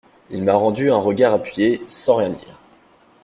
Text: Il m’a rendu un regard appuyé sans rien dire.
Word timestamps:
Il 0.31 0.41
m’a 0.41 0.55
rendu 0.55 0.89
un 0.89 0.95
regard 0.97 1.31
appuyé 1.35 1.83
sans 1.85 2.15
rien 2.15 2.31
dire. 2.31 2.57